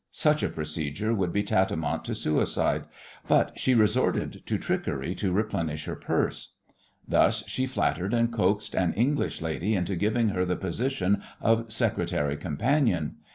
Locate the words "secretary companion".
11.71-13.17